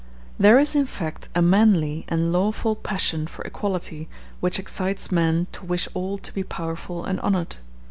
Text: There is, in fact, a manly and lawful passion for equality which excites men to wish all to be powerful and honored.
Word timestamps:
There 0.39 0.57
is, 0.57 0.73
in 0.73 0.87
fact, 0.87 1.29
a 1.35 1.43
manly 1.43 2.05
and 2.07 2.31
lawful 2.33 2.75
passion 2.75 3.27
for 3.27 3.43
equality 3.43 4.09
which 4.39 4.57
excites 4.57 5.11
men 5.11 5.45
to 5.51 5.63
wish 5.63 5.87
all 5.93 6.17
to 6.17 6.33
be 6.33 6.41
powerful 6.43 7.05
and 7.05 7.19
honored. 7.19 7.57